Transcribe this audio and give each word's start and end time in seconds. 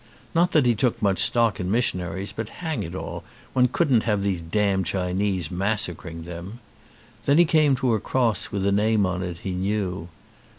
Not 0.33 0.51
that 0.53 0.65
he 0.65 0.73
took 0.73 0.99
much 0.99 1.19
stock 1.19 1.59
in 1.59 1.69
mission 1.69 2.01
aries; 2.01 2.33
but, 2.33 2.49
hang 2.65 2.81
it 2.81 2.95
all, 2.95 3.23
one 3.53 3.67
couldn't 3.67 4.01
have 4.01 4.23
these 4.23 4.41
damned 4.41 4.87
Chinese 4.87 5.51
massacring 5.51 6.23
them. 6.23 6.59
Then 7.27 7.37
he 7.37 7.45
came 7.45 7.75
to 7.75 7.93
a 7.93 7.99
cross 7.99 8.49
with 8.51 8.65
a 8.65 8.71
name 8.71 9.05
on 9.05 9.21
it 9.21 9.37
he 9.43 9.51
knew. 9.51 10.07